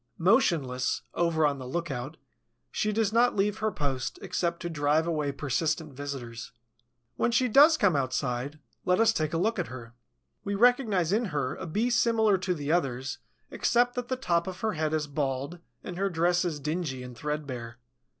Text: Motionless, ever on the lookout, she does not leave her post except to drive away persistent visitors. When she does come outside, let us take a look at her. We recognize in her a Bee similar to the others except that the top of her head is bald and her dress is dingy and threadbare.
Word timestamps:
Motionless, 0.17 1.03
ever 1.15 1.45
on 1.45 1.59
the 1.59 1.67
lookout, 1.67 2.17
she 2.71 2.91
does 2.91 3.13
not 3.13 3.35
leave 3.35 3.59
her 3.59 3.71
post 3.71 4.17
except 4.23 4.59
to 4.63 4.67
drive 4.67 5.05
away 5.05 5.31
persistent 5.31 5.93
visitors. 5.93 6.53
When 7.17 7.29
she 7.29 7.47
does 7.47 7.77
come 7.77 7.95
outside, 7.95 8.57
let 8.83 8.99
us 8.99 9.13
take 9.13 9.31
a 9.31 9.37
look 9.37 9.59
at 9.59 9.67
her. 9.67 9.93
We 10.43 10.55
recognize 10.55 11.11
in 11.13 11.25
her 11.25 11.53
a 11.53 11.67
Bee 11.67 11.91
similar 11.91 12.39
to 12.39 12.55
the 12.55 12.71
others 12.71 13.19
except 13.51 13.93
that 13.93 14.07
the 14.07 14.15
top 14.15 14.47
of 14.47 14.61
her 14.61 14.73
head 14.73 14.91
is 14.91 15.05
bald 15.05 15.59
and 15.83 15.97
her 15.97 16.09
dress 16.09 16.45
is 16.45 16.59
dingy 16.59 17.03
and 17.03 17.15
threadbare. 17.15 17.77